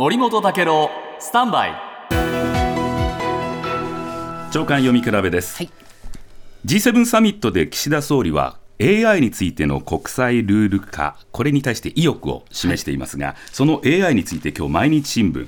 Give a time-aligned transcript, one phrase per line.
[0.00, 1.74] 森本武郎スタンバイ。
[4.50, 5.70] 長官読み比べです、はい。
[6.64, 15.46] G7 サミットで岸田総理は AI についての国際ルール化これに対して意欲を示していますが、その AI について今日毎日新聞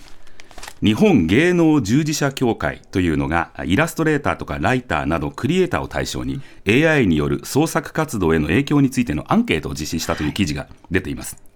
[0.82, 11.52] 日本芸能従事者協会というのがイラストレーターとかライターなどクリエイターを対象に AI による創作活動への影響についてのアンケートを実施したという記事が出ています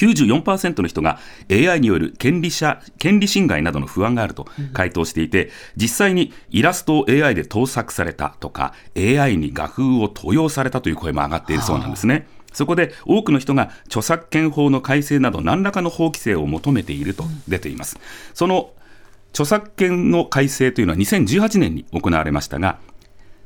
[0.00, 1.18] 94%の人が
[1.50, 12.26] AI による権利者権利侵害などの不安があると回答していて、実際にイラストを AI で盗作されたとか AI に画風を盗用されたという声も上がっているそうなんですね。
[12.52, 17.98] そこで多くの人が著作権法の改正など何らかの法規制を求めていると出ています。
[18.34, 18.72] その
[19.30, 22.80] 著作権の改正というのは2018年に行われましたが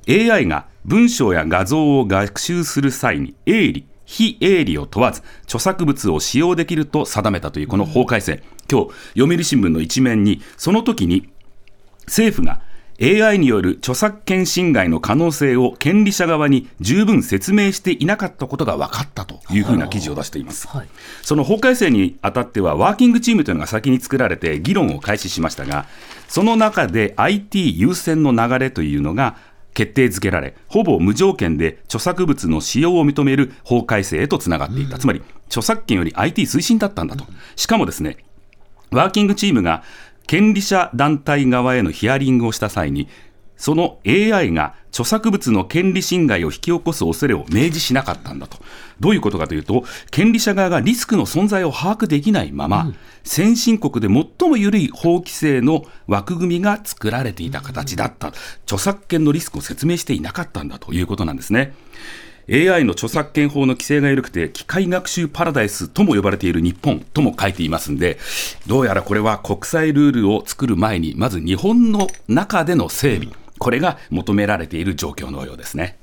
[0.08, 8.90] AI が文章や画像を学習する際に営利非営利を問わず著作物を使用できると定めたというこの法改正、今日
[9.20, 11.28] 読売新聞の一面にその時に
[12.06, 12.60] 政府が
[13.02, 20.68] AI による著作権侵害の可能性を権利者側に十分説明していなかったことが分かったというふうな記事を出しています。
[20.68, 20.88] はい
[21.22, 25.86] その法改正にあたっては、ワーキングチームというのが先に作られて、議論を開始しましたが、
[26.28, 29.36] その中で IT 優先の流れというのが
[29.74, 37.24] 決定づけられ、ほぼ無条件で著作物の使用を認める法改正へとつながっていた、つまり著作権より IT 推進だったんだと。
[37.56, 38.16] しかもですね、
[38.90, 39.82] ワーキングチームが
[40.26, 43.08] 権利者団体側へのヒアリングをした際に、
[43.56, 48.58] その AI が著作物の権利侵害を引き起こす恐れを明示しなかったんだと。
[49.00, 52.92] どういうことかというと、権利者側がリスクの存在を把握できないまま、
[53.24, 58.28] 先進国で最も緩い法規制の枠組みが作られていた形だった。
[58.64, 61.74] 著作権のリスクを説明していなかったんだということなんですね。
[62.48, 68.18] AI の著作権法の規制が緩くて機械学習パラダイスとも呼ばれている日本とも書いていますんで
[68.66, 73.32] どうやらこれは国際ルールを作る前にまず日本の中での整備
[73.64, 75.96] これが求められている状況のようですね。